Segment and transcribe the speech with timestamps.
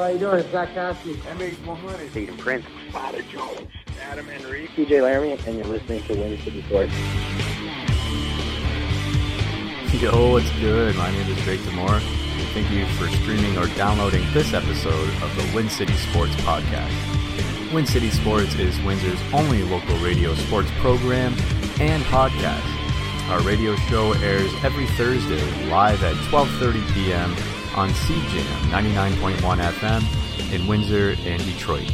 [0.00, 0.38] how you doing?
[0.38, 1.14] It's Zach Cassidy.
[1.14, 2.12] MH100.
[2.12, 2.64] Tatum Prince.
[2.90, 3.68] Father Jones.
[4.02, 4.70] Adam Henrique.
[4.70, 6.92] TJ Laramie, and you're listening to Win City Sports.
[10.00, 10.96] Yo, what's good?
[10.96, 12.00] My name is Drake Demore.
[12.54, 17.74] Thank you for streaming or downloading this episode of the Win City Sports Podcast.
[17.74, 21.34] Win City Sports is Windsor's only local radio sports program
[21.80, 22.64] and podcast.
[23.28, 27.59] Our radio show airs every Thursday live at 12:30 p.m.
[27.76, 31.90] on CJAM 99.1 FM in Windsor and Detroit.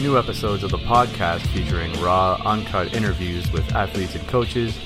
[0.00, 4.78] New episodes of the podcast featuring raw, uncut interviews with athletes and coaches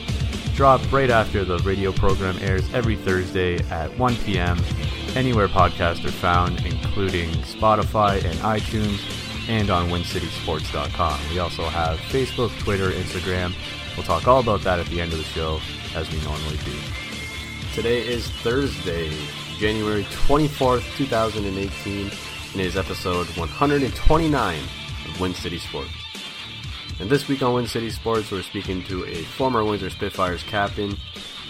[0.55, 4.59] drop right after the radio program airs every Thursday at 1 p.m.
[5.17, 9.01] anywhere podcasts are found, including Spotify and iTunes,
[9.49, 11.21] and on WinCitySports.com.
[11.31, 13.55] We also have Facebook, Twitter, Instagram.
[13.97, 15.61] We'll talk all about that at the end of the show,
[15.95, 16.79] as we normally do.
[17.75, 19.11] Today is Thursday,
[19.61, 25.91] January 24th, 2018, and it is episode 129 of Win City Sports.
[26.99, 30.97] And this week on Win City Sports, we're speaking to a former Windsor Spitfires captain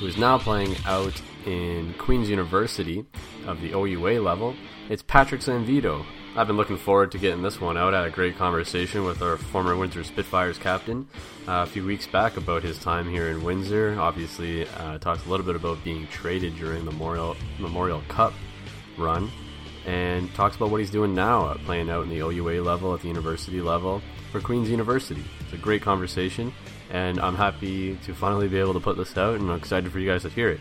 [0.00, 3.06] who is now playing out in Queen's University
[3.46, 4.56] of the OUA level.
[4.88, 6.04] It's Patrick Sanvido.
[6.36, 7.92] I've been looking forward to getting this one out.
[7.92, 11.08] I had a great conversation with our former Windsor Spitfires captain
[11.48, 13.96] uh, a few weeks back about his time here in Windsor.
[13.98, 18.32] Obviously, uh, talked a little bit about being traded during the Memorial Memorial Cup
[18.96, 19.28] run,
[19.86, 23.00] and talks about what he's doing now, uh, playing out in the OUA level at
[23.00, 24.00] the university level
[24.30, 25.24] for Queen's University.
[25.40, 26.52] It's a great conversation,
[26.90, 29.98] and I'm happy to finally be able to put this out, and I'm excited for
[29.98, 30.60] you guys to hear it.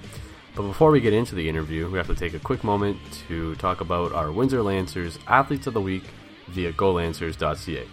[0.55, 2.97] But before we get into the interview, we have to take a quick moment
[3.27, 6.03] to talk about our Windsor Lancers Athletes of the Week
[6.47, 7.87] via GoLancers.ca.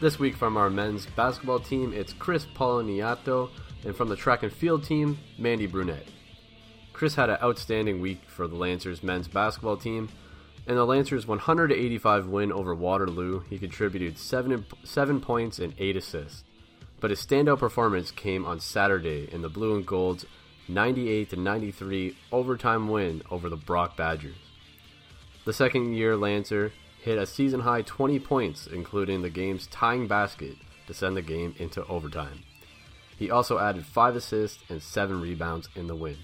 [0.00, 3.50] This week from our men's basketball team, it's Chris Poliniato,
[3.84, 6.08] and from the track and field team, Mandy Brunette.
[6.92, 10.08] Chris had an outstanding week for the Lancers men's basketball team.
[10.66, 16.44] In the Lancers' 185 win over Waterloo, he contributed seven, seven points and eight assists.
[17.00, 20.24] But his standout performance came on Saturday in the Blue and Gold's
[20.68, 24.36] 98 to 93 overtime win over the Brock Badgers.
[25.44, 30.56] The second year Lancer hit a season high 20 points, including the game's tying basket
[30.86, 32.44] to send the game into overtime.
[33.16, 36.18] He also added 5 assists and 7 rebounds in the win.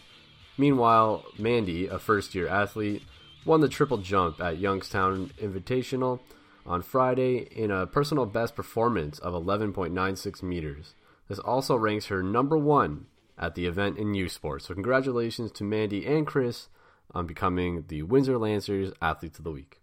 [0.57, 3.03] Meanwhile, Mandy, a first year athlete,
[3.45, 6.21] won the triple jump at Youngstown Invitational
[6.67, 10.95] on Friday in a personal best performance of 11.96 meters.
[11.29, 13.07] This also ranks her number one
[13.39, 14.67] at the event in U Sports.
[14.67, 16.69] So, congratulations to Mandy and Chris
[17.15, 19.81] on becoming the Windsor Lancers Athletes of the Week.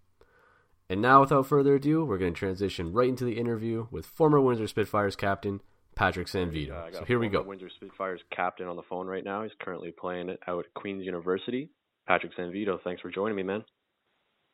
[0.90, 4.40] And now, without further ado, we're going to transition right into the interview with former
[4.40, 5.62] Windsor Spitfires captain
[5.96, 6.72] Patrick Sanvido.
[6.72, 7.42] Uh, so here we go.
[7.42, 9.44] Windsor Spitfires captain on the phone right now.
[9.44, 11.72] He's currently playing out at Queen's University.
[12.08, 13.64] Patrick Sanvido, thanks for joining me, man.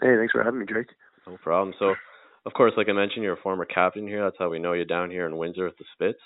[0.01, 0.88] Hey, thanks for having me, Drake.
[1.28, 1.75] No problem.
[1.78, 1.95] So,
[2.45, 4.23] of course, like I mentioned, you're a former captain here.
[4.23, 6.19] That's how we know you down here in Windsor with the Spits.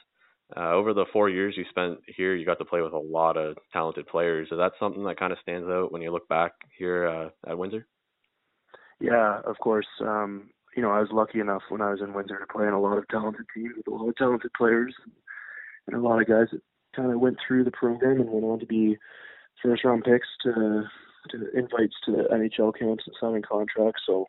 [0.55, 3.35] Uh, over the four years you spent here, you got to play with a lot
[3.35, 4.47] of talented players.
[4.51, 7.57] Is that something that kind of stands out when you look back here uh, at
[7.57, 7.87] Windsor?
[8.99, 9.87] Yeah, of course.
[10.01, 12.73] Um, you know, I was lucky enough when I was in Windsor to play in
[12.73, 14.93] a lot of talented teams with a lot of talented players
[15.87, 16.61] and a lot of guys that
[16.95, 18.97] kind of went through the program and went on to be
[19.63, 20.83] first round picks to
[21.31, 24.03] to invites to NHL camps and signing contracts.
[24.05, 24.27] So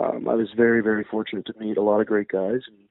[0.00, 2.88] um, I was very, very fortunate to meet a lot of great guys and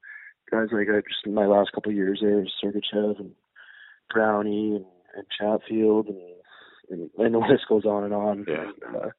[0.54, 3.32] guys like I just in my last couple of years there, Sergachev and
[4.14, 6.22] Brownie and, and Chatfield and,
[6.90, 8.46] and and the list goes on and on.
[8.48, 8.70] Yeah.
[8.86, 9.10] And, uh,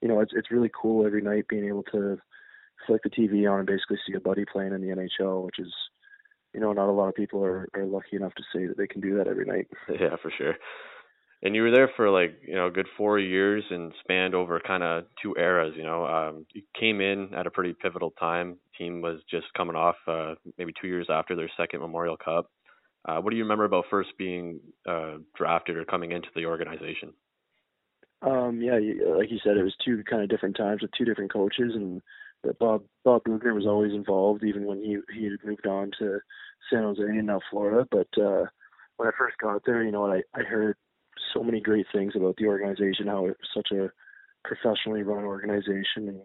[0.00, 2.18] you know, it's it's really cool every night being able to
[2.86, 5.72] flick the TV on and basically see a buddy playing in the NHL, which is,
[6.52, 8.88] you know, not a lot of people are, are lucky enough to say that they
[8.88, 9.68] can do that every night.
[9.88, 10.54] Yeah, for sure.
[11.44, 14.60] And you were there for like you know a good four years and spanned over
[14.60, 15.74] kind of two eras.
[15.76, 18.58] You know, um, you came in at a pretty pivotal time.
[18.78, 22.50] Team was just coming off uh, maybe two years after their second Memorial Cup.
[23.08, 27.12] Uh, what do you remember about first being uh, drafted or coming into the organization?
[28.22, 28.78] Um, yeah,
[29.16, 32.00] like you said, it was two kind of different times with two different coaches, and
[32.60, 36.20] Bob Bob Boughner was always involved, even when he he had moved on to
[36.70, 37.86] San Jose and now Florida.
[37.90, 38.44] But uh,
[38.96, 40.76] when I first got there, you know, I I heard
[41.34, 43.90] so many great things about the organization, how it was such a
[44.44, 46.20] professionally run organization, and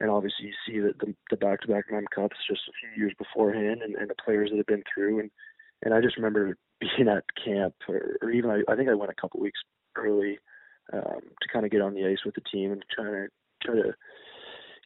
[0.00, 3.02] and obviously you see that the the back to back Mem Cups just a few
[3.02, 5.30] years beforehand, and, and the players that have been through, and
[5.82, 9.12] and I just remember being at camp, or, or even I, I think I went
[9.12, 9.60] a couple weeks
[9.96, 10.38] early
[10.92, 13.28] um, to kind of get on the ice with the team and trying to
[13.62, 13.94] try to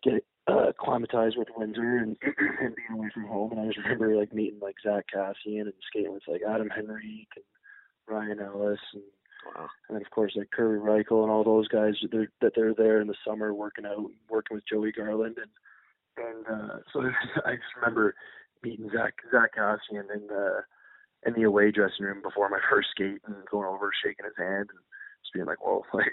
[0.02, 2.17] get uh, acclimatized with Windsor and,
[2.61, 3.52] and being away from home.
[3.52, 7.29] And I just remember like meeting like Zach Kassian and skating with like Adam Henrique
[7.37, 7.44] and
[8.06, 9.02] Ryan Ellis and
[9.44, 9.69] Wow.
[9.88, 13.00] And then of course like Kerby Rychel and all those guys they're, that they're there
[13.00, 15.50] in the summer working out, working with Joey Garland, and
[16.17, 17.00] and uh, so
[17.44, 18.14] I just remember
[18.62, 20.62] meeting Zach Zach Kassian in the
[21.26, 24.69] in the away dressing room before my first skate and going over shaking his hand
[24.70, 24.81] and
[25.23, 26.12] just being like, whoa, like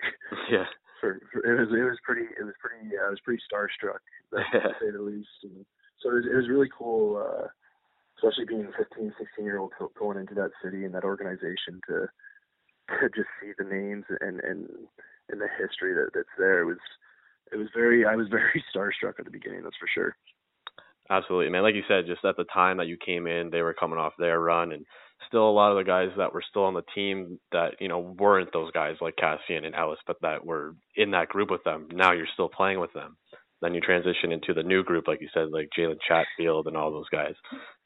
[0.49, 0.65] Yeah.
[0.99, 3.99] for, for it was it was pretty it was pretty uh, I was pretty starstruck
[4.33, 5.29] to say the least.
[5.43, 5.65] And
[6.01, 7.47] so it was it was really cool, uh,
[8.17, 12.07] especially being 15, 16 year old going into that city and that organization to
[12.99, 14.67] to just see the names and and
[15.29, 16.61] and the history that that's there.
[16.61, 16.77] It was
[17.51, 19.63] it was very I was very starstruck at the beginning.
[19.63, 20.15] That's for sure.
[21.09, 21.63] Absolutely, man.
[21.63, 24.13] Like you said, just at the time that you came in, they were coming off
[24.17, 24.85] their run, and
[25.27, 27.99] still a lot of the guys that were still on the team that you know
[28.17, 31.87] weren't those guys like Kassian and Ellis, but that were in that group with them.
[31.91, 33.17] Now you're still playing with them.
[33.61, 36.91] Then you transition into the new group, like you said, like Jalen Chatfield and all
[36.91, 37.35] those guys.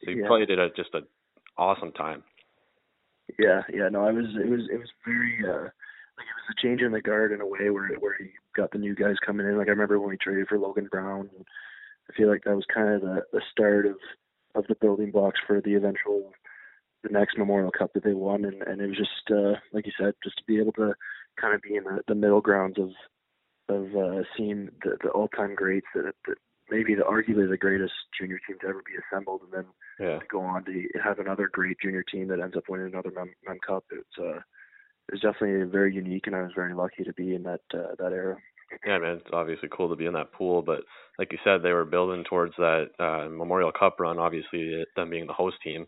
[0.04, 0.28] So you Yeah.
[0.28, 1.06] played it at just an
[1.57, 2.24] awesome time.
[3.39, 5.63] Yeah, yeah, no, I was it was it was very uh
[6.18, 8.72] like it was a change in the guard in a way where where you got
[8.72, 9.57] the new guys coming in.
[9.57, 11.45] Like I remember when we traded for Logan Brown and
[12.10, 13.95] I feel like that was kind of the, the start of
[14.54, 16.31] of the building blocks for the eventual
[17.04, 19.92] the next Memorial Cup that they won and, and it was just uh like you
[20.00, 20.94] said, just to be able to
[21.39, 22.92] kind of be in the, the middle grounds of
[23.68, 26.38] of uh seeing the, the all time greats that, that
[26.69, 29.65] maybe the arguably the greatest junior team to ever be assembled and then
[30.00, 30.19] Yeah.
[30.19, 33.33] to go on to have another great junior team that ends up winning another Mem,
[33.47, 33.85] Mem Cup.
[33.91, 34.41] It's uh,
[35.07, 37.95] it was definitely very unique, and I was very lucky to be in that uh,
[38.00, 38.38] that era.
[38.85, 40.81] Yeah, man, it's obviously cool to be in that pool, but
[41.19, 44.18] like you said, they were building towards that uh, Memorial Cup run.
[44.18, 45.85] Obviously, them being the host team.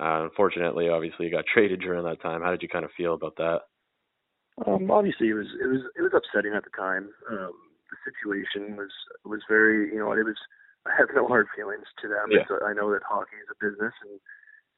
[0.00, 2.40] Uh, unfortunately, obviously, you got traded during that time.
[2.40, 3.60] How did you kind of feel about that?
[4.66, 7.10] Um, obviously, it was it was it was upsetting at the time.
[7.30, 7.52] Um,
[7.94, 8.90] the situation was
[9.24, 10.38] was very you know it was
[10.86, 12.28] I have no hard feelings to them.
[12.30, 12.42] Yeah.
[12.42, 14.20] It's, I know that hockey is a business, and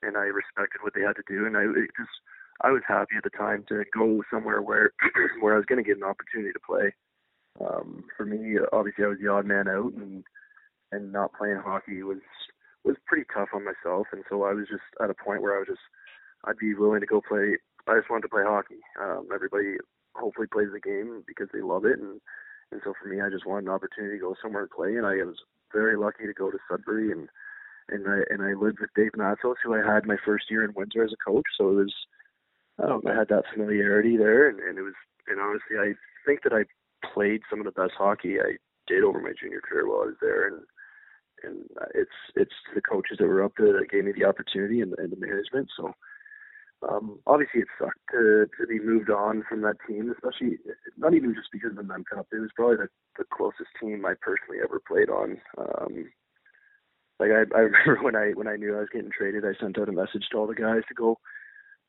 [0.02, 2.14] and I respected what they had to do, and I it just
[2.60, 4.92] I was happy at the time to go somewhere where
[5.40, 6.94] where I was going to get an opportunity to play.
[7.60, 10.24] Um, for me, obviously, I was the odd man out, and
[10.92, 12.22] and not playing hockey was
[12.84, 15.58] was pretty tough on myself, and so I was just at a point where I
[15.58, 15.84] was just
[16.44, 17.58] I'd be willing to go play.
[17.88, 18.82] I just wanted to play hockey.
[19.00, 19.76] Um, everybody
[20.14, 22.20] hopefully plays the game because they love it, and
[22.72, 25.06] and so for me, I just wanted an opportunity to go somewhere and play, and
[25.06, 25.36] I was
[25.72, 27.28] very lucky to go to Sudbury, and
[27.88, 30.74] and I and I lived with Dave Matsos, who I had my first year in
[30.74, 31.94] Windsor as a coach, so it was
[32.82, 34.94] um, I had that familiarity there, and, and it was
[35.28, 36.64] and honestly, I think that I
[37.14, 40.20] played some of the best hockey I did over my junior career while I was
[40.20, 40.60] there, and
[41.42, 41.64] and
[41.94, 45.12] it's it's the coaches that were up there that gave me the opportunity and, and
[45.12, 45.68] the management.
[45.76, 45.94] So
[46.88, 50.58] um, obviously it sucked to to be moved on from that team, especially
[50.96, 52.26] not even just because of the Mem Cup.
[52.32, 52.88] It was probably the,
[53.18, 55.38] the closest team I personally ever played on.
[55.58, 56.10] Um,
[57.18, 59.78] like I, I remember when I when I knew I was getting traded, I sent
[59.78, 61.18] out a message to all the guys to go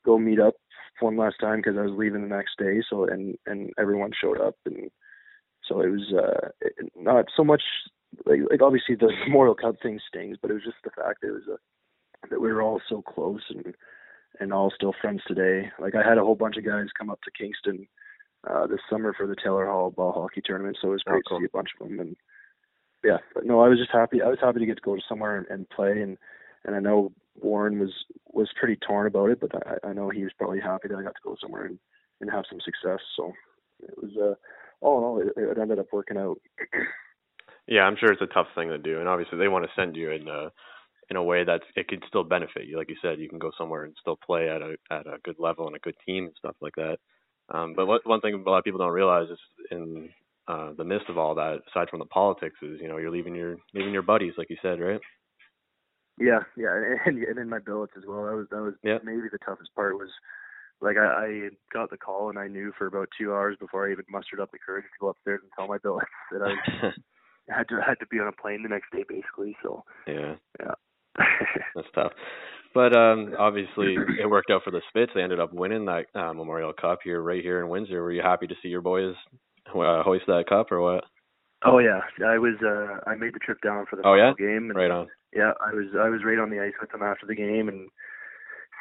[0.04, 0.54] go meet up
[1.00, 2.82] one last time because I was leaving the next day.
[2.88, 4.90] So and and everyone showed up and
[5.64, 6.48] so it was uh
[6.96, 7.62] not so much
[8.26, 11.28] like like obviously the Memorial Cup thing stings, but it was just the fact that
[11.28, 11.58] it was a
[12.30, 13.74] that we were all so close and
[14.40, 15.70] and all still friends today.
[15.78, 17.86] Like I had a whole bunch of guys come up to Kingston
[18.48, 21.24] uh this summer for the Taylor Hall ball hockey tournament, so it was Oh, great
[21.28, 21.38] cool.
[21.38, 22.16] to see a bunch of them and
[23.04, 24.22] yeah, but no, I was just happy.
[24.22, 26.18] I was happy to get to go to somewhere and, and play and
[26.64, 27.92] and I know Warren was
[28.32, 31.02] was pretty torn about it, but I, I know he was probably happy that I
[31.02, 31.78] got to go somewhere and,
[32.20, 33.00] and have some success.
[33.16, 33.32] So
[33.80, 34.34] it was uh
[34.80, 36.38] all in all it, it ended up working out.
[37.70, 39.94] Yeah, I'm sure it's a tough thing to do, and obviously they want to send
[39.94, 40.50] you in a
[41.10, 42.76] in a way that it could still benefit you.
[42.76, 45.36] Like you said, you can go somewhere and still play at a at a good
[45.38, 46.98] level and a good team and stuff like that.
[47.50, 49.38] Um, but what one thing a lot of people don't realize is
[49.70, 50.10] in
[50.46, 53.34] uh, the midst of all that, aside from the politics, is you know you're leaving
[53.34, 55.00] your leaving your buddies, like you said, right?
[56.18, 56.74] Yeah, yeah,
[57.06, 58.24] and and, in my billets as well.
[58.24, 58.98] That was that was Yeah.
[59.02, 60.10] maybe the toughest part was
[60.80, 63.92] like I, I got the call and I knew for about two hours before I
[63.92, 66.54] even mustered up the courage to go upstairs and tell my billets that I
[67.54, 69.56] had to had to be on a plane the next day basically.
[69.62, 70.74] So yeah, yeah.
[71.74, 72.12] That's tough.
[72.74, 75.12] But um, obviously, it worked out for the Spits.
[75.14, 78.02] They ended up winning that uh, Memorial Cup here, right here in Windsor.
[78.02, 79.14] Were you happy to see your boys
[79.68, 81.04] uh, hoist that cup, or what?
[81.64, 84.32] oh yeah, I was uh I made the trip down for the Oh, yeah?
[84.38, 85.08] game and Right on.
[85.34, 87.88] yeah, I was I was right on the ice with them after the game and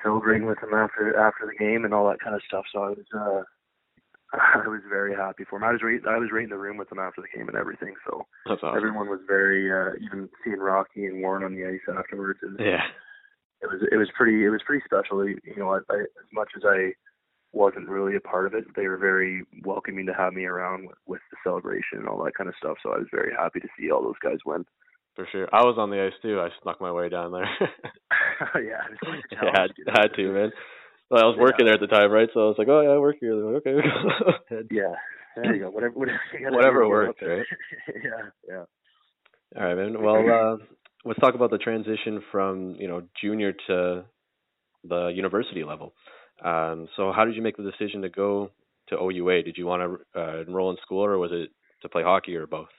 [0.03, 2.65] celebrating with them after after the game and all that kind of stuff.
[2.71, 3.41] So I was uh
[4.33, 5.63] I was very happy for him.
[5.63, 7.57] I was right I was right in the room with him after the game and
[7.57, 7.93] everything.
[8.09, 8.77] So That's awesome.
[8.77, 12.83] everyone was very uh even seeing Rocky and Warren on the ice afterwards and Yeah.
[13.61, 15.27] it was it was pretty it was pretty special.
[15.27, 16.91] You know, I, I, as much as I
[17.53, 20.97] wasn't really a part of it, they were very welcoming to have me around with,
[21.07, 22.77] with the celebration and all that kind of stuff.
[22.83, 24.65] So I was very happy to see all those guys win.
[25.15, 25.47] For sure.
[25.53, 26.39] I was on the ice too.
[26.39, 27.49] I snuck my way down there.
[28.55, 30.51] yeah, it was quite a yeah, challenge, had, you had to, man.
[31.09, 32.29] Well, I was working there at the time, right?
[32.33, 33.33] So I was like, oh yeah, I work here.
[33.33, 33.77] Like, okay.
[34.71, 34.93] yeah,
[35.35, 35.69] there you go.
[35.69, 36.19] Whatever, whatever,
[36.51, 37.45] whatever works, right?
[37.95, 38.63] yeah, yeah.
[39.55, 40.01] All right, man.
[40.01, 40.57] Well, uh,
[41.05, 44.03] let's talk about the transition from you know junior to
[44.83, 45.93] the university level.
[46.43, 48.51] Um, so, how did you make the decision to go
[48.89, 49.43] to OUA?
[49.43, 49.81] Did you want
[50.13, 51.49] to uh, enroll in school, or was it
[51.81, 52.69] to play hockey, or both?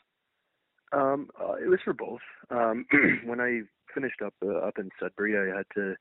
[0.93, 2.21] Um, uh, it was for both.
[2.51, 2.87] Um,
[3.25, 3.61] when I
[3.95, 5.95] finished up uh, up in Sudbury, I had to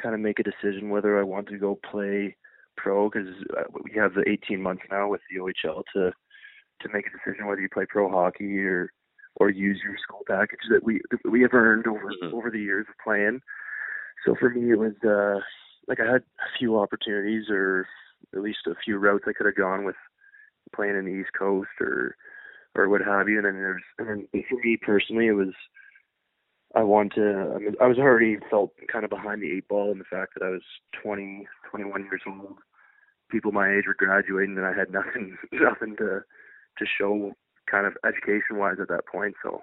[0.00, 2.36] kind of make a decision whether I wanted to go play
[2.76, 6.12] pro because uh, we have the 18 months now with the OHL to
[6.80, 8.90] to make a decision whether you play pro hockey or
[9.36, 12.34] or use your school package that we that we have earned over mm-hmm.
[12.34, 13.40] over the years of playing.
[14.24, 15.40] So for me, it was uh,
[15.86, 17.86] like I had a few opportunities, or
[18.34, 19.96] at least a few routes I could have gone with
[20.74, 22.16] playing in the East Coast or
[22.74, 23.38] or what have you.
[23.38, 25.54] And then there's and then for me personally, it was
[26.74, 27.52] I want to.
[27.54, 30.34] I mean, I was already felt kind of behind the eight ball in the fact
[30.34, 30.62] that I was
[31.02, 32.58] 20, 21 years old.
[33.30, 36.20] People my age were graduating, and I had nothing, nothing to
[36.78, 37.32] to show,
[37.70, 39.34] kind of education wise at that point.
[39.42, 39.62] So,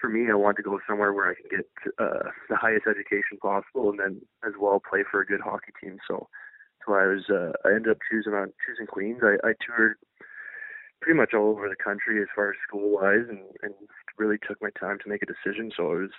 [0.00, 3.38] for me, I wanted to go somewhere where I can get uh, the highest education
[3.40, 5.98] possible, and then as well play for a good hockey team.
[6.08, 6.28] So,
[6.86, 7.28] so I was.
[7.28, 9.20] Uh, I ended up choosing on choosing Queens.
[9.22, 9.96] I, I toured
[11.04, 13.74] pretty much all over the country as far as school wise, and, and
[14.16, 15.70] really took my time to make a decision.
[15.76, 16.10] So it was,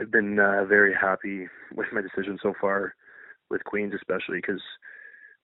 [0.00, 2.94] I've been uh, very happy with my decision so far,
[3.50, 4.62] with Queens especially because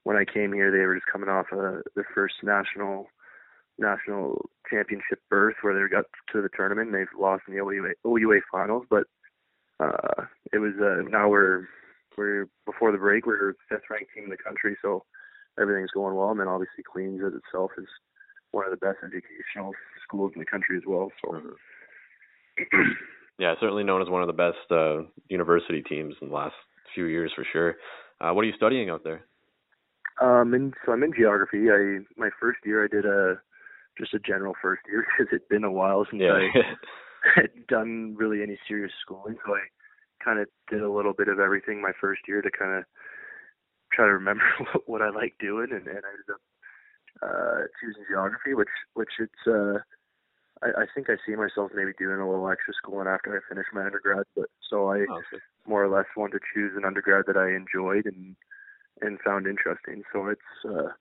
[0.04, 3.08] when I came here, they were just coming off uh, their first national
[3.78, 6.92] national championship berth where they got to the tournament.
[6.92, 9.04] They've lost in the OUA, OUA finals, but
[9.80, 11.68] uh, it was uh, now we're
[12.16, 15.04] we're before the break we're fifth ranked team in the country, so
[15.60, 16.30] everything's going well.
[16.30, 17.88] And then obviously Queens itself is
[18.52, 19.72] one of the best educational
[20.04, 21.10] schools in the country as well.
[21.22, 21.32] So.
[21.32, 22.90] Mm-hmm.
[23.38, 26.54] yeah, certainly known as one of the best uh, university teams in the last
[26.94, 27.76] few years for sure.
[28.20, 29.24] Uh, what are you studying out there?
[30.20, 31.70] Um, and so I'm in geography.
[31.70, 33.40] I my first year I did a
[33.98, 36.34] just a general first year because it'd been a while since yeah.
[36.34, 36.50] I
[37.34, 39.36] had done really any serious schooling.
[39.46, 39.60] So I
[40.22, 42.84] kind of did a little bit of everything my first year to kind of
[43.92, 46.40] try to remember what, what I like doing, and, and I ended up
[47.22, 49.78] uh, choosing geography, which which it's uh,
[50.62, 53.66] I, I think I see myself maybe doing a little extra schooling after I finish
[53.72, 54.24] my undergrad.
[54.36, 55.42] But so I oh, okay.
[55.66, 58.36] more or less want to choose an undergrad that I enjoyed and
[59.00, 60.02] and found interesting.
[60.12, 60.92] So it's uh,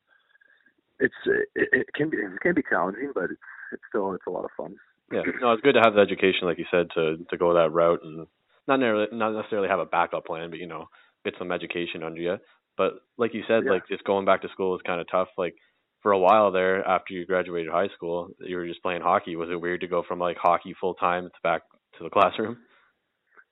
[1.00, 1.16] it's
[1.56, 4.46] it, it can be it can be challenging, but it's it's still it's a lot
[4.46, 4.76] of fun.
[5.12, 7.72] Yeah, no, it's good to have the education, like you said, to to go that
[7.72, 8.28] route and
[8.68, 10.88] not necessarily not necessarily have a backup plan, but you know,
[11.26, 12.38] get some education under you.
[12.78, 13.72] But like you said, Yeah.
[13.72, 15.30] like just going back to school is kind of tough.
[15.38, 15.56] Like
[16.02, 19.36] for a while there, after you graduated high school, you were just playing hockey.
[19.36, 21.64] Was it weird to go from like hockey full time to back
[21.98, 22.58] to the classroom?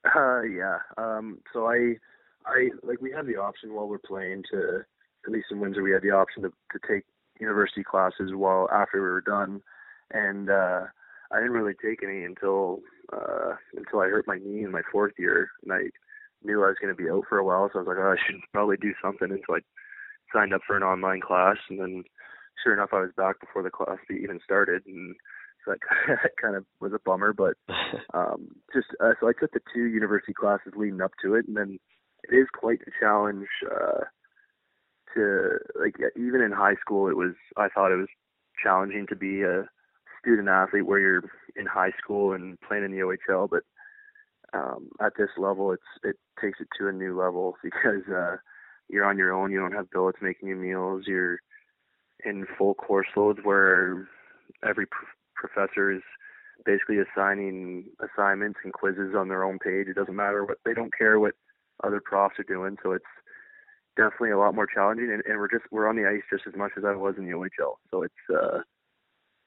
[0.05, 0.77] Uh, yeah.
[0.97, 1.95] Um, so I,
[2.45, 4.81] I like we had the option while we're playing to,
[5.25, 7.03] at least in Windsor, we had the option to to take
[7.39, 9.61] university classes while after we were done,
[10.11, 10.85] and uh,
[11.31, 12.79] I didn't really take any until
[13.13, 15.89] uh, until I hurt my knee in my fourth year, and I
[16.43, 18.11] knew I was going to be out for a while, so I was like, oh,
[18.11, 19.59] I should probably do something, and so I
[20.33, 22.03] signed up for an online class, and then
[22.63, 25.15] sure enough, I was back before the class even started, and
[25.65, 27.33] so that kind of was a bummer.
[27.33, 27.55] But
[28.13, 31.57] um, just uh, so I took the two university classes leading up to it, and
[31.57, 31.79] then
[32.23, 34.03] it is quite a challenge uh,
[35.15, 37.09] to like even in high school.
[37.09, 38.09] It was I thought it was
[38.61, 39.65] challenging to be a
[40.21, 41.23] student athlete where you're
[41.55, 43.63] in high school and playing in the OHL, but
[44.53, 48.37] um, at this level, it's it takes it to a new level because uh,
[48.89, 49.51] you're on your own.
[49.51, 51.03] You don't have billets making you meals.
[51.07, 51.39] You're
[52.25, 54.07] in full course loads where
[54.67, 55.05] every pr-
[55.35, 56.01] professor is
[56.65, 59.87] basically assigning assignments and quizzes on their own page.
[59.87, 61.35] It doesn't matter what they don't care what
[61.83, 62.77] other profs are doing.
[62.81, 63.05] So it's
[63.95, 66.55] definitely a lot more challenging, and, and we're just we're on the ice just as
[66.55, 67.75] much as I was in the OHL.
[67.91, 68.59] So it's uh,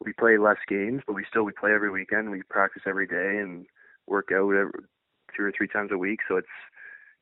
[0.04, 2.30] we play less games, but we still we play every weekend.
[2.30, 3.66] We practice every day and
[4.06, 4.72] work out every,
[5.36, 6.20] two or three times a week.
[6.28, 6.48] So it's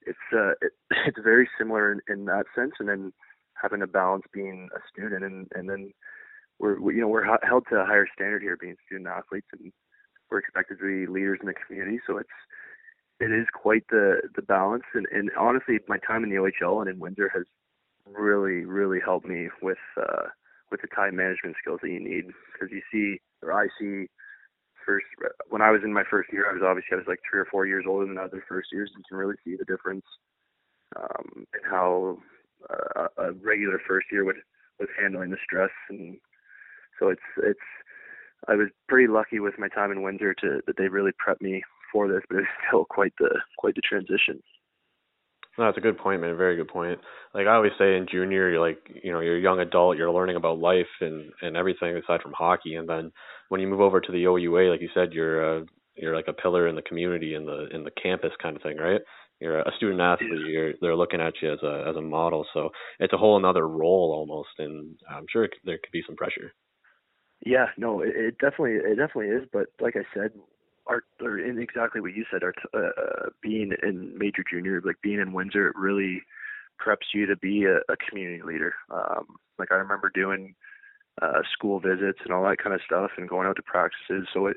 [0.07, 0.73] it's uh, it,
[1.07, 3.13] it's very similar in, in that sense, and then
[3.61, 5.93] having to balance being a student and and then
[6.59, 9.73] we're we, you know we're held to a higher standard here being student athletes and
[10.31, 12.01] we're expected to be leaders in the community.
[12.07, 12.29] So it's
[13.21, 14.85] it is quite the the balance.
[14.95, 17.45] And and honestly my time in the OHL and in Windsor has
[18.07, 20.29] really really helped me with uh
[20.71, 22.27] with the time management skills that you need.
[22.53, 24.07] Because you see or I see
[24.85, 25.07] first
[25.49, 27.47] when I was in my first year I was obviously I was like three or
[27.51, 28.91] four years older than other first years.
[28.95, 30.05] And you can really see the difference
[30.97, 32.19] um and how
[32.71, 34.37] uh, a regular first year would
[34.79, 36.17] was handling the stress and
[36.99, 37.61] so it's it's
[38.47, 41.63] I was pretty lucky with my time in Windsor to that they really prepped me
[41.93, 44.43] for this, but it's still quite the quite the transition.
[45.57, 46.37] No, that's a good point, man.
[46.37, 47.01] Very good point.
[47.35, 50.13] Like I always say in junior, you're like, you know, you're a young adult, you're
[50.13, 52.77] learning about life and and everything aside from hockey.
[52.77, 53.11] And then
[53.49, 55.65] when you move over to the OUA, like you said, you're uh,
[55.97, 58.77] you're like a pillar in the community in the in the campus kind of thing,
[58.77, 59.01] right?
[59.41, 60.47] You're a student athlete.
[60.47, 62.45] You're they're looking at you as a as a model.
[62.53, 66.17] So it's a whole another role almost, and I'm sure it, there could be some
[66.17, 66.53] pressure.
[67.45, 69.45] Yeah, no, it, it definitely it definitely is.
[69.53, 70.33] But like I said,
[70.87, 75.01] our or in exactly what you said, our uh, uh, being in major junior, like
[75.03, 76.23] being in Windsor, it really
[76.85, 78.75] preps you to be a, a community leader.
[78.91, 79.27] Um,
[79.59, 80.55] like I remember doing
[81.23, 84.27] uh, school visits and all that kind of stuff, and going out to practices.
[84.33, 84.57] So it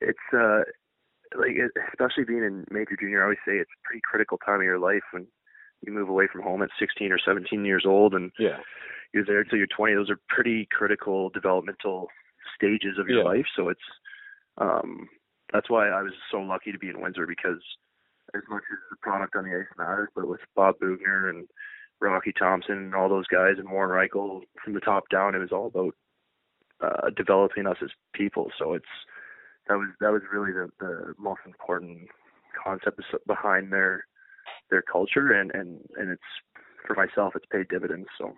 [0.00, 0.62] it's uh
[1.38, 1.56] like
[1.92, 3.20] especially being in major junior.
[3.20, 5.26] I always say it's a pretty critical time of your life when
[5.86, 8.60] you move away from home at 16 or 17 years old, and Yeah.
[9.12, 9.94] you're there till you're 20.
[9.94, 12.08] Those are pretty critical developmental
[12.54, 13.24] stages of your Yeah.
[13.24, 13.46] life.
[13.56, 13.82] So it's
[14.58, 15.08] um,
[15.52, 17.62] that's why I was so lucky to be in Windsor because
[18.34, 21.48] as much as the product on the ice matters, but with Bob Boughner and
[22.00, 25.52] Rocky Thompson and all those guys and Warren Rychel from the top down, it was
[25.52, 25.94] all about
[26.80, 28.50] uh, developing us as people.
[28.58, 28.84] So it's
[29.68, 32.08] that was that was really the, the most important
[32.62, 34.04] concept behind their
[34.70, 36.22] their culture and and and it's
[36.86, 38.08] for myself it's paid dividends.
[38.18, 38.32] So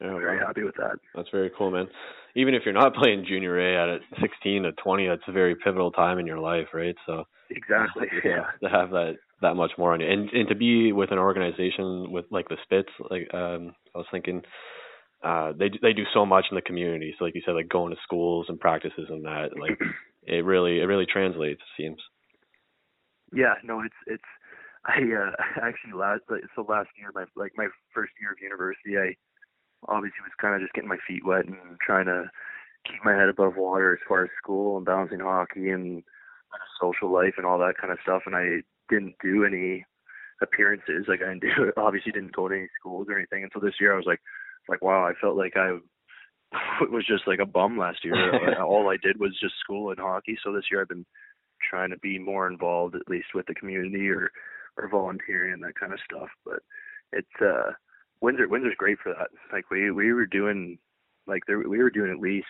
[0.00, 0.46] Yeah, I'm very wow.
[0.46, 0.98] happy with that.
[1.14, 1.88] That's very cool, man.
[2.34, 5.90] Even if you're not playing junior A at 16 to 20, that's a very pivotal
[5.92, 6.96] time in your life, right?
[7.06, 8.08] So Exactly.
[8.24, 8.46] Yeah.
[8.62, 12.10] to have that that much more on you, and and to be with an organization
[12.10, 14.42] with like the Spits, like um, I was thinking,
[15.22, 17.14] uh, they they do so much in the community.
[17.18, 19.78] So like you said, like going to schools and practices and that, like
[20.28, 21.60] it really it really translates.
[21.60, 21.98] It seems.
[23.32, 24.30] Yeah, no, it's it's
[24.84, 25.32] I uh
[25.62, 26.22] actually last
[26.54, 29.16] so last year my like my first year of university I
[29.86, 32.30] obviously was kind of just getting my feet wet and trying to
[32.86, 36.02] keep my head above water as far as school and balancing hockey and
[36.80, 39.84] social life and all that kind of stuff and I didn't do any
[40.40, 43.60] appearances like I didn't do obviously didn't go to any schools or anything and so
[43.60, 44.20] this year I was like
[44.68, 45.78] like wow I felt like I
[46.90, 48.60] was just like a bum last year.
[48.62, 50.36] All I did was just school and hockey.
[50.42, 51.06] So this year I've been
[51.68, 54.30] trying to be more involved at least with the community or
[54.76, 56.28] or volunteering and that kind of stuff.
[56.44, 56.60] But
[57.12, 57.72] it's uh
[58.20, 59.28] Windsor Windsor's great for that.
[59.52, 60.78] Like we we were doing
[61.26, 62.46] like there we were doing at least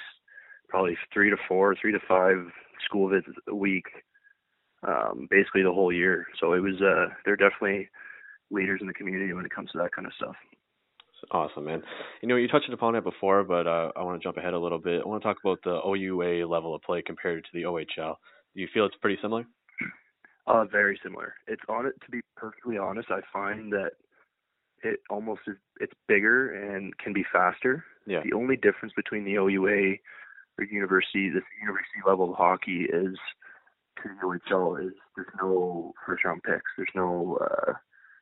[0.69, 2.47] probably three to four three to five
[2.85, 3.87] school visits a week
[4.87, 6.27] um basically the whole year.
[6.39, 7.89] So it was uh they're definitely
[8.51, 10.37] leaders in the community when it comes to that kind of stuff
[11.31, 11.83] Awesome, man.
[12.23, 14.59] You know, you touched upon it before, but uh, I want to jump ahead a
[14.59, 15.03] little bit.
[15.05, 18.17] I want to talk about the OUA level of play compared to the OHL.
[18.55, 19.45] Do you feel it's pretty similar?
[20.47, 21.35] Uh, very similar.
[21.47, 23.09] It's on it to be perfectly honest.
[23.11, 23.93] I find that
[24.83, 25.57] it almost is.
[25.81, 27.85] It's bigger and can be faster.
[28.07, 28.21] Yeah.
[28.25, 29.97] The only difference between the OUA
[30.59, 33.19] or university, this university level of hockey, is
[34.03, 36.71] to the OHL is there's no first round picks.
[36.77, 37.73] There's no uh,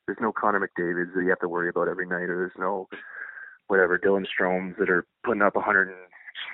[0.07, 2.89] there's no Connor McDavid's that you have to worry about every night, or there's no
[3.69, 5.97] whatever Dylan Stromes that are putting up a hundred and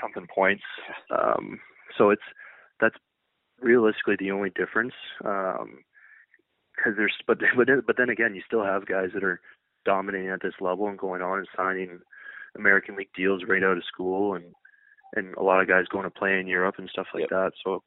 [0.01, 0.63] something points.
[1.11, 1.61] Um,
[1.97, 2.23] so it's
[2.81, 2.97] that's
[3.61, 4.95] realistically the only difference.
[5.25, 5.85] Um,
[6.77, 9.41] because there's but but then, but then again, you still have guys that are
[9.85, 11.99] dominating at this level and going on and signing
[12.57, 14.45] American League deals right out of school, and
[15.15, 17.31] and a lot of guys going to play in Europe and stuff like Yep.
[17.31, 17.53] that.
[17.63, 17.83] So,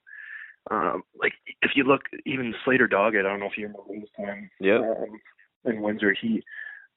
[0.70, 4.10] um, like if you look, even Slater Doggett, I don't know if you remember his
[4.16, 4.78] time Yeah.
[4.78, 5.20] um,
[5.66, 6.16] in Windsor.
[6.20, 6.44] He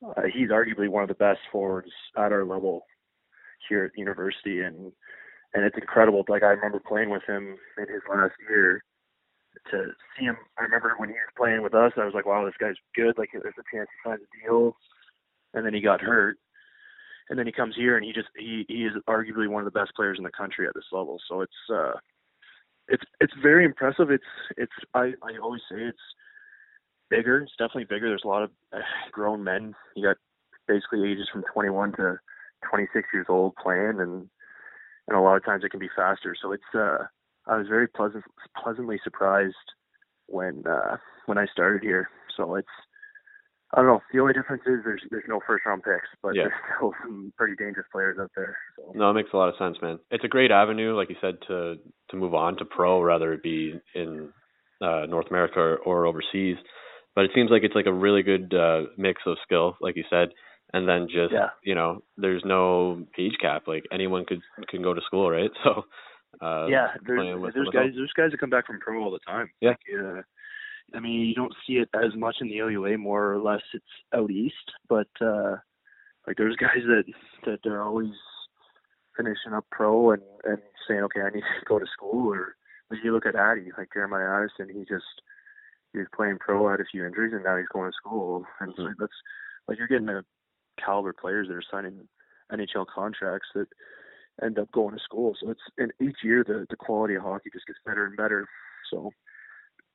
[0.07, 2.83] uh, he's arguably one of the best forwards at our level
[3.69, 4.93] here at university, and
[5.55, 6.25] and it's incredible.
[6.29, 8.83] Like I remember playing with him in his last year.
[9.73, 12.45] To see him, I remember when he was playing with us, I was like, "Wow,
[12.45, 13.19] this guy's good.
[13.19, 14.77] Like, there's a chance he signs a deal."
[15.53, 16.37] And then he got hurt,
[17.29, 19.79] and then he comes here, and he just he he is arguably one of the
[19.79, 21.19] best players in the country at this level.
[21.29, 21.95] So it's uh,
[22.89, 24.11] it's it's very impressive.
[24.11, 24.25] It's
[24.57, 25.99] it's I I always say it's
[27.11, 27.41] bigger.
[27.41, 28.09] It's definitely bigger.
[28.09, 28.79] There's a lot of uh,
[29.13, 29.75] grown men.
[29.97, 30.17] You got
[30.67, 32.19] basically ages from 21 to
[32.71, 34.29] 26 years old playing, and
[35.09, 36.35] and a lot of times it can be faster.
[36.41, 37.05] So it's uh,
[37.47, 38.25] I was very pleasant
[38.63, 39.55] pleasantly surprised
[40.27, 42.09] when uh, when I started here.
[42.37, 42.69] So it's
[43.75, 44.01] I don't know.
[44.13, 46.45] The only difference is there's there's no first round picks, but Yeah.
[46.45, 48.57] there's still some pretty dangerous players out there.
[48.77, 49.99] So No, it makes a lot of sense, man.
[50.11, 51.77] It's a great avenue, like you said, to
[52.11, 54.31] to move on to pro, rather it be in
[54.81, 56.57] uh, North America or, or overseas.
[57.19, 60.05] But it seems like it's like a really good uh, mix of skill, like you
[60.09, 60.29] said,
[60.73, 61.49] and then just Yeah.
[61.65, 63.65] you know, there's no age cap.
[63.67, 65.51] Like anyone could can go to school, right?
[65.65, 65.83] So
[66.41, 69.51] uh, yeah, there's there's guys there's guys that come back from pro all the time.
[69.61, 69.71] Yeah.
[69.71, 70.23] Like, uh,
[70.95, 72.97] I mean, you don't see it as much in the OUA.
[72.99, 74.69] More or less, it's out east.
[74.89, 75.57] But uh
[76.25, 77.03] like, there's guys that
[77.47, 78.15] that they're always
[79.17, 82.33] finishing up pro and and saying, okay, I need to go to school.
[82.33, 82.55] Or
[82.87, 85.23] when you look at Addy, like Jeremiah Addison, he just
[85.93, 88.45] he was playing pro, had a few injuries, and now he's going to school.
[88.61, 89.13] And so that's
[89.67, 90.23] like you're getting a
[90.83, 92.09] caliber players that are signing
[92.53, 93.67] NHL contracts that
[94.43, 95.35] end up going to school.
[95.41, 98.47] So it's and each year the the quality of hockey just gets better and better.
[98.91, 99.11] So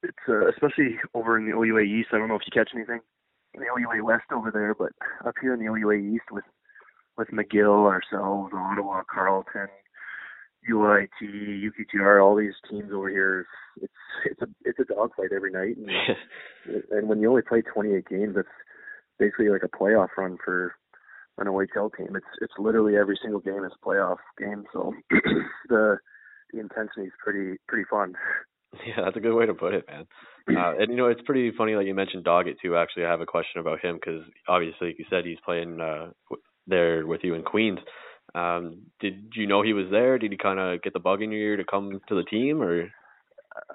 [0.01, 2.09] it's uh, especially over in the OUA East.
[2.11, 2.99] I don't know if you catch anything
[3.53, 4.91] in the OUA West over there, but
[5.27, 6.45] up here in the OUA East with
[7.17, 9.67] with McGill, ourselves, Ottawa, Carleton,
[10.69, 13.45] UIT, UQTR, all these teams over here.
[13.81, 13.93] It's
[14.25, 18.35] it's a it's a dogfight every night, and, and when you only play 28 games,
[18.35, 18.47] that's
[19.19, 20.75] basically like a playoff run for
[21.37, 22.15] an OHL team.
[22.15, 24.93] It's it's literally every single game is a playoff game, so
[25.69, 25.97] the
[26.51, 28.13] the intensity is pretty pretty fun.
[28.87, 30.05] Yeah, that's a good way to put it, man.
[30.45, 32.75] Uh, and you know, it's pretty funny that you mentioned Doggett too.
[32.75, 36.09] Actually, I have a question about him because obviously, like you said, he's playing uh,
[36.67, 37.79] there with you in Queens.
[38.35, 40.17] Um, did you know he was there?
[40.17, 42.61] Did he kind of get the bug in your ear to come to the team,
[42.61, 42.89] or?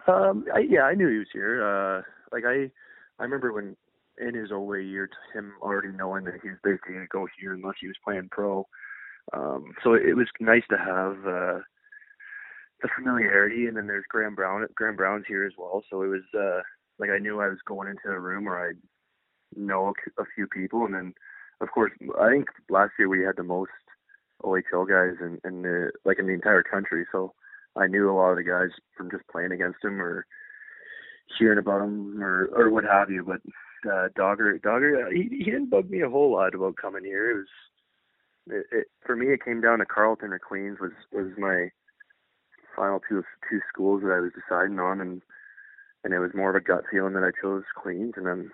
[0.08, 1.62] Um, I, yeah, I knew he was here.
[1.62, 2.70] Uh, like I,
[3.18, 3.76] I remember when
[4.20, 7.54] in his OA year, him already knowing that he was basically going to go here
[7.54, 8.66] unless he was playing pro.
[9.32, 11.60] Um, so it was nice to have uh,
[12.82, 14.66] the familiarity, and then there's Graham Brown.
[14.74, 16.62] Graham Brown's here as well, so it was uh,
[16.98, 18.72] like I knew I was going into a room where I
[19.56, 21.14] know a few people, and then
[21.60, 23.70] of course I think last year we had the most
[24.42, 27.34] OHL guys in, in the like in the entire country, so
[27.76, 30.26] I knew a lot of the guys from just playing against him or
[31.38, 33.24] hearing about him or or what have you.
[33.24, 33.40] But
[33.90, 37.30] uh, Dogger Dogger uh, he he didn't bug me a whole lot about coming here.
[37.30, 37.46] It was
[38.50, 41.70] it, it for me it came down to Carleton or Queens was was my
[42.76, 45.22] final two two schools that I was deciding on, and
[46.04, 48.14] and it was more of a gut feeling that I chose Queens.
[48.16, 48.50] And then,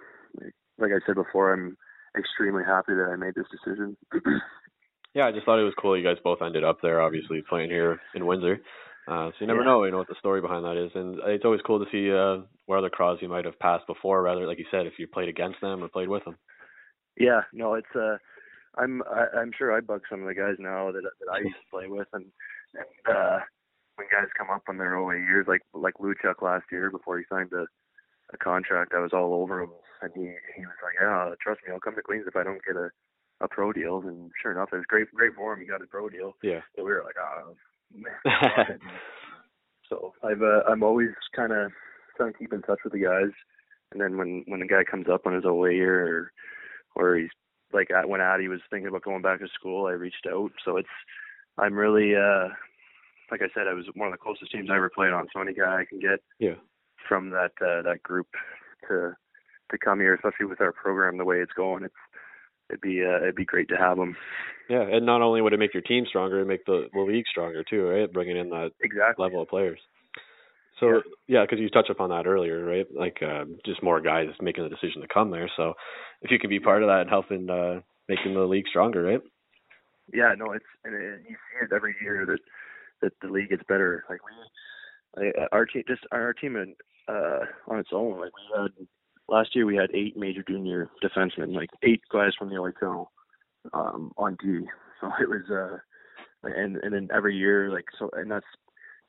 [0.79, 1.77] like I said before, I'm
[2.17, 3.97] extremely happy that I made this decision.
[5.15, 5.97] yeah, I just thought it was cool.
[5.97, 8.61] You guys both ended up there, obviously playing here in Windsor.
[9.07, 9.67] Uh, so you never yeah.
[9.67, 12.11] know, you know what the story behind that is, and it's always cool to see
[12.11, 15.07] uh, where other crowds you might have passed before, rather like you said, if you
[15.07, 16.37] played against them or played with them.
[17.19, 18.17] Yeah, no, it's uh,
[18.79, 21.55] I'm I, I'm sure I bug some of the guys now that that I used
[21.55, 22.25] to play with, and
[22.75, 23.39] and uh,
[23.97, 27.25] when guys come up on their OA years, like like Luchuk last year before he
[27.31, 27.67] signed a
[28.33, 31.73] a contract, I was all over him, and he he was like, "Yeah, trust me,
[31.73, 32.89] I'll come to Queens if I don't get a
[33.41, 35.61] a pro deal." And sure enough, it was great great for him.
[35.61, 36.35] He got a pro deal.
[36.43, 36.61] Yeah.
[36.77, 37.53] So we were like, "Ah."
[37.95, 38.79] Man
[39.89, 41.71] So I've uh, I'm always kind of
[42.17, 43.33] trying to keep in touch with the guys,
[43.93, 46.33] and then when when the guy comes up on his OA year or
[46.97, 47.31] or he's
[47.73, 50.53] like when Addy was thinking about going back to school, I reached out.
[50.65, 50.89] So it's
[51.59, 52.49] I'm really uh
[53.31, 55.27] like I said, I was one of the closest teams I ever played on.
[55.33, 56.55] So any guy I can get yeah.
[57.09, 58.29] from that uh, that group
[58.89, 59.17] to
[59.71, 61.95] to come here, especially with our program the way it's going, it's
[62.75, 64.17] it'd be uh, it'd be great to have them.
[64.69, 67.27] Yeah, and not only would it make your team stronger, it make the, the league
[67.31, 68.13] stronger too, right?
[68.13, 69.23] Bringing in that exactly.
[69.23, 69.79] level of players.
[70.81, 72.87] So yeah, because yeah, you touched upon that earlier, right?
[72.95, 75.51] Like uh, just more guys making the decision to come there.
[75.57, 75.75] So
[76.23, 79.21] if you can be part of that and helping uh, making the league stronger, right?
[80.13, 82.41] Yeah, no, it's and it, you see it every year that
[83.03, 84.05] that the league gets better.
[84.09, 86.75] Like we, I, our team, just our team in,
[87.09, 88.21] uh, on its own.
[88.21, 88.87] Like we had
[89.29, 93.07] last year, we had eight major junior defensemen, like eight guys from the OHL
[93.73, 94.61] um, on D.
[95.01, 95.79] So it was, uh,
[96.43, 98.47] and and then every year, like so, and that's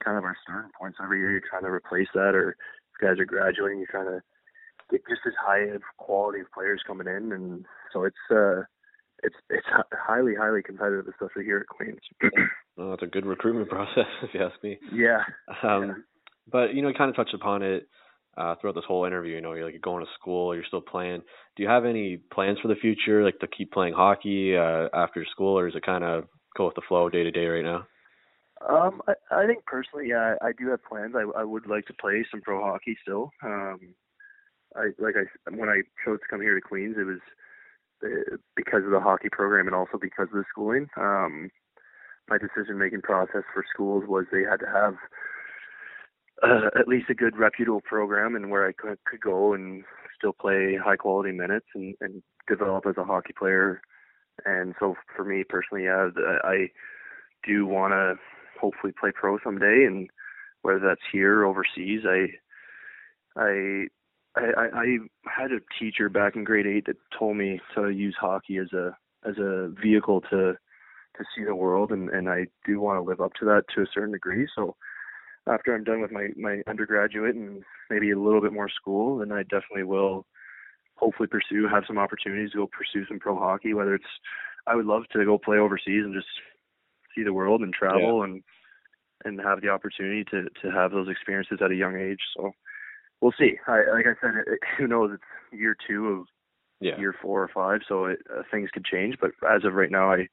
[0.04, 0.97] kind of our starting points.
[1.01, 4.21] Every year, you're trying to replace that, or if guys are graduating, you're trying to
[4.91, 8.62] get just as high of quality of players coming in, and so it's uh
[9.23, 11.99] it's it's highly highly competitive, especially here at Queens.
[12.78, 14.78] well, that's a good recruitment process, if you ask me.
[14.93, 15.23] Yeah.
[15.63, 15.93] Um, yeah.
[16.51, 17.88] but you know, you kind of touched upon it
[18.38, 19.36] uh, throughout this whole interview.
[19.36, 21.21] You know, you're like going to school, you're still playing.
[21.56, 25.26] Do you have any plans for the future, like to keep playing hockey uh, after
[25.32, 26.26] school, or is it kind of
[26.58, 27.88] go with the flow day to day right now?
[28.67, 31.13] Um, I, I think personally, yeah, I do have plans.
[31.15, 33.32] I, I would like to play some pro hockey still.
[33.43, 33.95] Um,
[34.76, 37.19] I like I when I chose to come here to Queens, it was
[38.04, 40.88] uh, because of the hockey program and also because of the schooling.
[40.98, 41.50] Um,
[42.30, 44.95] my decision making process for schools was they had to have
[46.43, 49.84] uh, at least a good reputable program and where I could, could go and
[50.17, 53.82] still play high quality minutes and, and develop as a hockey player.
[54.45, 56.10] And so for me personally, yeah,
[56.43, 56.69] I
[57.48, 58.15] do want to
[58.60, 60.10] hopefully play pro someday, and
[60.62, 62.28] whether that's here or overseas, I
[63.39, 63.86] I
[64.36, 68.58] I, I had a teacher back in grade eight that told me to use hockey
[68.58, 70.54] as a as a vehicle to
[71.17, 73.82] to see the world, and and I do want to live up to that to
[73.82, 74.48] a certain degree.
[74.54, 74.76] So
[75.47, 79.31] after I'm done with my my undergraduate and maybe a little bit more school, then
[79.31, 80.25] I definitely will
[80.95, 83.73] hopefully pursue have some opportunities to go pursue some pro hockey.
[83.73, 84.05] Whether it's
[84.67, 86.27] I would love to go play overseas and just
[87.15, 88.23] see the world and travel yeah.
[88.25, 88.43] and
[89.23, 92.21] and have the opportunity to to have those experiences at a young age.
[92.36, 92.51] So
[93.21, 93.58] we'll see.
[93.67, 95.12] I, like I said, it, who knows?
[95.13, 96.27] It's year two of
[96.79, 96.97] yeah.
[96.99, 99.15] year four or five, so it, uh, things could change.
[99.19, 100.27] But as of right now, I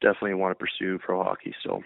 [0.00, 1.82] definitely want to pursue pro hockey still.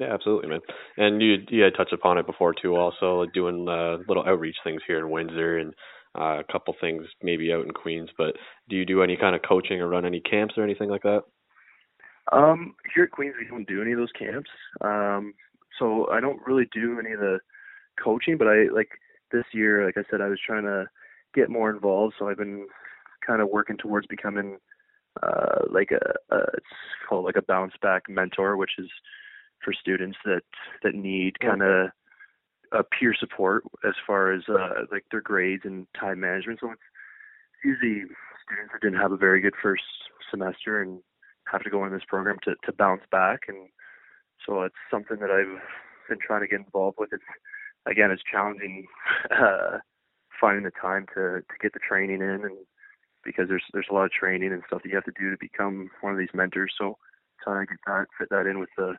[0.00, 0.60] Yeah, absolutely, man.
[0.96, 4.56] And you you had touched upon it before too, also like doing uh, little outreach
[4.64, 5.74] things here in Windsor and
[6.18, 8.08] uh, a couple things maybe out in Queens.
[8.16, 8.34] But
[8.70, 11.20] do you do any kind of coaching or run any camps or anything like that?
[12.32, 14.48] Um, here at Queens, we don't do any of those camps.
[14.80, 15.34] Um,
[15.78, 17.38] so I don't really do any of the
[18.02, 18.88] coaching, but I like
[19.32, 20.86] this year, like I said, I was trying to
[21.34, 22.14] get more involved.
[22.18, 22.66] So I've been
[23.26, 24.56] kind of working towards becoming
[25.22, 26.66] uh, like a, a it's
[27.06, 28.88] called like a bounce back mentor, which is
[29.64, 30.42] for students that
[30.82, 31.90] that need kind of
[32.72, 36.60] a peer support as far as uh, like their grades and time management.
[36.60, 36.80] So it's
[37.64, 38.04] usually
[38.46, 39.82] students that didn't have a very good first
[40.30, 41.00] semester and
[41.50, 43.68] have to go in this program to to bounce back, and
[44.46, 45.60] so it's something that I've
[46.08, 47.10] been trying to get involved with.
[47.12, 47.22] It's
[47.86, 48.86] again, it's challenging
[49.30, 49.78] uh,
[50.40, 52.56] finding the time to to get the training in, and
[53.24, 55.36] because there's there's a lot of training and stuff that you have to do to
[55.40, 56.74] become one of these mentors.
[56.78, 56.96] So
[57.42, 58.94] trying to get that fit that in with the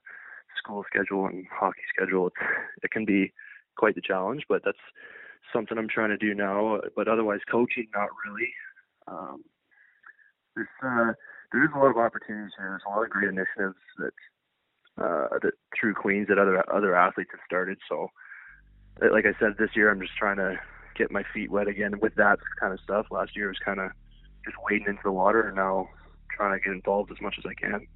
[0.64, 2.34] school schedule and hockey schedule, it,
[2.84, 3.34] it can be
[3.78, 4.44] quite the challenge.
[4.48, 4.78] But that's
[5.54, 6.80] something I'm trying to do now.
[6.96, 8.54] But otherwise, coaching, not really.
[9.08, 9.44] Um,
[10.56, 11.14] there's uh,
[11.52, 12.70] there's a lot of opportunities here.
[12.70, 14.14] There's a lot of great initiatives that
[14.98, 17.78] uh, that through Queens that other other athletes have started.
[17.90, 18.08] So,
[19.02, 20.60] like I said, this year I'm just trying to
[20.96, 23.08] get my feet wet again with that kind of stuff.
[23.12, 23.92] Last year was kind of
[24.46, 25.90] just wading into the water, and now
[26.36, 27.88] trying to get involved as much as I can.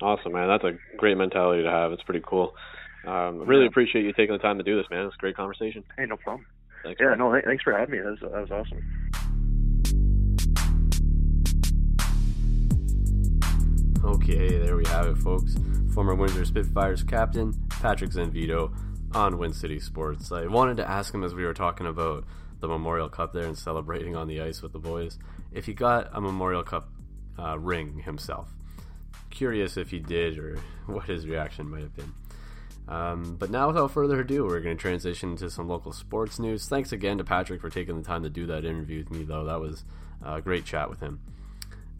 [0.00, 0.48] Awesome, man.
[0.48, 1.92] That's a great mentality to have.
[1.92, 2.54] It's pretty cool.
[3.06, 3.68] Um, really yeah.
[3.68, 5.06] appreciate you taking the time to do this, man.
[5.06, 5.84] It's a great conversation.
[5.96, 6.46] Hey, no problem.
[6.82, 7.00] Thanks.
[7.00, 7.18] Yeah, man.
[7.18, 7.98] no, thanks for having me.
[7.98, 8.82] That was, that was awesome.
[14.04, 15.56] Okay, there we have it, folks.
[15.92, 18.72] Former Windsor Spitfires captain Patrick Sanvido
[19.14, 20.30] on Win City Sports.
[20.30, 22.24] I wanted to ask him as we were talking about
[22.60, 25.18] the Memorial Cup there and celebrating on the ice with the boys
[25.52, 26.88] if he got a Memorial Cup
[27.38, 28.48] uh, ring himself.
[29.30, 32.12] Curious if he did or what his reaction might have been.
[32.88, 36.68] Um, but now, without further ado, we're going to transition to some local sports news.
[36.68, 39.44] Thanks again to Patrick for taking the time to do that interview with me, though.
[39.44, 39.84] That was
[40.24, 41.20] a great chat with him.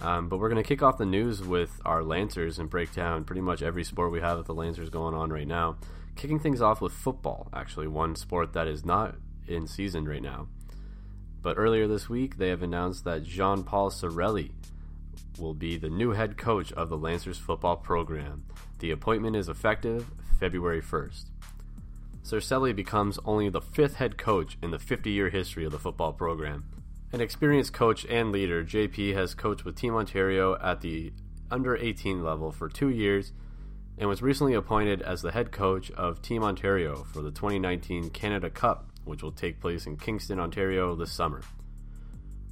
[0.01, 3.25] Um, but we're going to kick off the news with our Lancers and break down
[3.25, 5.77] pretty much every sport we have with the Lancers going on right now.
[6.17, 10.49] Kicking things off with football, actually, one sport that is not in season right now.
[11.43, 14.53] But earlier this week, they have announced that Jean Paul Circelli
[15.39, 18.45] will be the new head coach of the Lancers football program.
[18.79, 21.27] The appointment is effective February 1st.
[22.23, 26.13] Circelli becomes only the fifth head coach in the 50 year history of the football
[26.13, 26.65] program.
[27.13, 31.13] An experienced coach and leader, JP has coached with Team Ontario at the
[31.51, 33.33] under 18 level for two years
[33.97, 38.51] and was recently appointed as the head coach of Team Ontario for the 2019 Canada
[38.51, 41.41] Cup, which will take place in Kingston, Ontario this summer.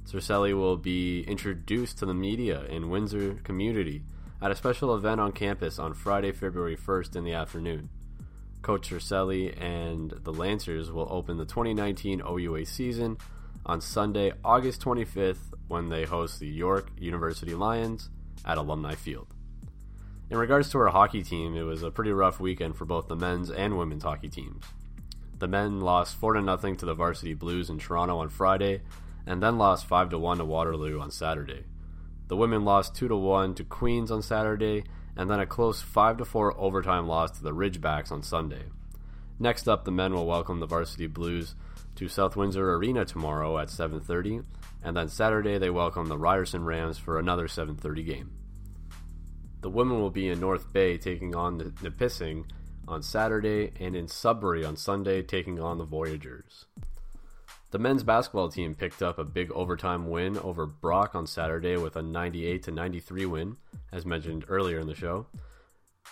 [0.07, 4.03] Circelli will be introduced to the media in Windsor community
[4.41, 7.89] at a special event on campus on Friday, February 1st in the afternoon.
[8.61, 13.17] Coach Circelli and the Lancers will open the 2019 OUA season
[13.65, 18.09] on Sunday, August 25th, when they host the York University Lions
[18.45, 19.27] at Alumni Field.
[20.29, 23.15] In regards to our hockey team, it was a pretty rough weekend for both the
[23.17, 24.63] men's and women's hockey teams.
[25.39, 28.81] The men lost 4 0 to the Varsity Blues in Toronto on Friday,
[29.27, 31.65] and then lost 5 to 1 to Waterloo on Saturday.
[32.29, 34.85] The women lost 2 to 1 to Queens on Saturday,
[35.15, 38.63] and then a close 5 to 4 overtime loss to the Ridgebacks on Sunday.
[39.37, 41.55] Next up, the men will welcome the Varsity Blues
[41.95, 44.43] to South Windsor Arena tomorrow at 7:30,
[44.81, 48.31] and then Saturday they welcome the Ryerson Rams for another 7:30 game.
[49.61, 52.45] The women will be in North Bay taking on the Nipissing
[52.87, 56.65] on Saturday and in Sudbury on Sunday taking on the Voyageurs.
[57.69, 61.97] The men's basketball team picked up a big overtime win over Brock on Saturday with
[61.97, 63.57] a 98 to 93 win,
[63.91, 65.27] as mentioned earlier in the show,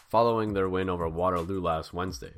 [0.10, 2.34] following their win over Waterloo last Wednesday.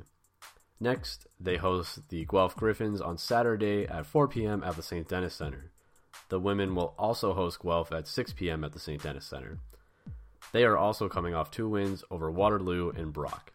[0.78, 4.62] Next, they host the Guelph Griffins on Saturday at 4 p.m.
[4.62, 5.08] at the St.
[5.08, 5.72] Denis Center.
[6.28, 8.62] The women will also host Guelph at 6 p.m.
[8.62, 9.02] at the St.
[9.02, 9.58] Denis Center.
[10.52, 13.52] They are also coming off two wins over Waterloo and Brock.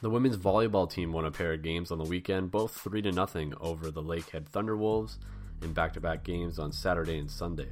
[0.00, 3.10] The women's volleyball team won a pair of games on the weekend, both 3 to
[3.10, 5.18] nothing over the Lakehead Thunderwolves
[5.60, 7.70] in back to back games on Saturday and Sunday.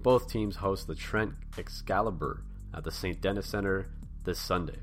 [0.00, 3.20] Both teams host the Trent Excalibur at the St.
[3.20, 3.90] Denis Center
[4.24, 4.78] this Sunday.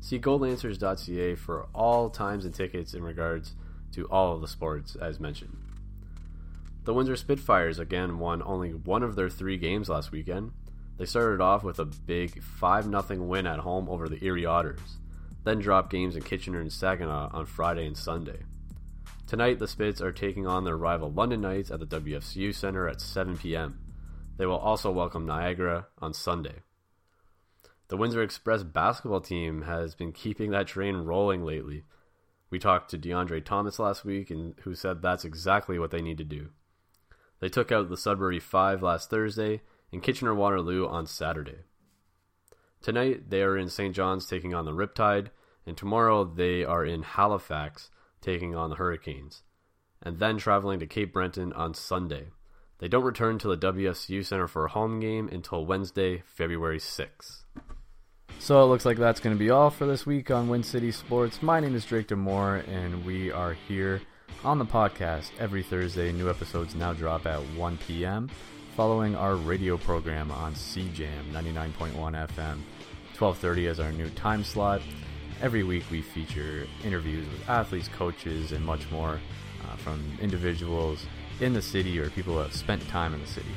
[0.00, 3.54] See golancers.ca for all times and tickets in regards
[3.92, 5.56] to all of the sports as mentioned.
[6.84, 10.52] The Windsor Spitfires again won only one of their three games last weekend.
[10.98, 14.98] They started off with a big 5 0 win at home over the Erie Otters,
[15.48, 18.40] then drop games in Kitchener and Saginaw on Friday and Sunday.
[19.26, 23.00] Tonight, the Spits are taking on their rival London Knights at the WFCU Center at
[23.00, 23.78] 7 p.m.
[24.36, 26.56] They will also welcome Niagara on Sunday.
[27.88, 31.84] The Windsor Express basketball team has been keeping that train rolling lately.
[32.50, 36.18] We talked to DeAndre Thomas last week, and who said that's exactly what they need
[36.18, 36.50] to do.
[37.40, 41.60] They took out the Sudbury Five last Thursday and Kitchener Waterloo on Saturday.
[42.82, 43.94] Tonight they are in St.
[43.94, 45.28] John's taking on the Riptide,
[45.68, 47.90] and tomorrow they are in Halifax
[48.22, 49.42] taking on the Hurricanes,
[50.02, 52.28] and then traveling to Cape Breton on Sunday.
[52.78, 57.44] They don't return to the WFCU Center for a home game until Wednesday, February 6th.
[58.38, 60.90] So it looks like that's going to be all for this week on Win City
[60.90, 61.42] Sports.
[61.42, 64.00] My name is Drake Demore, and we are here
[64.44, 66.12] on the podcast every Thursday.
[66.12, 68.30] New episodes now drop at 1 p.m.
[68.74, 71.92] following our radio program on CJAM 99.1
[72.28, 72.60] FM.
[73.18, 74.80] 12:30 as our new time slot.
[75.40, 79.20] Every week we feature interviews with athletes, coaches, and much more
[79.64, 81.06] uh, from individuals
[81.40, 83.54] in the city or people who have spent time in the city.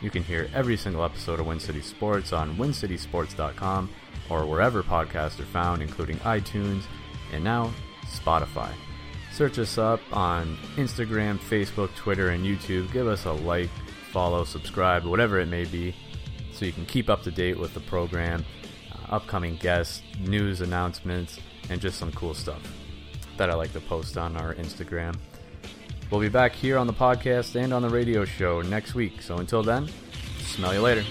[0.00, 3.88] You can hear every single episode of Win City Sports on wincitysports.com
[4.28, 6.82] or wherever podcasts are found, including iTunes
[7.32, 7.72] and now
[8.06, 8.72] Spotify.
[9.32, 12.92] Search us up on Instagram, Facebook, Twitter, and YouTube.
[12.92, 13.70] Give us a like,
[14.10, 15.94] follow, subscribe, whatever it may be,
[16.52, 18.44] so you can keep up to date with the program,
[19.12, 21.38] upcoming guests, news announcements,
[21.70, 22.62] and just some cool stuff
[23.36, 25.16] that I like to post on our Instagram.
[26.10, 29.22] We'll be back here on the podcast and on the radio show next week.
[29.22, 29.88] So until then,
[30.40, 31.04] smell you later.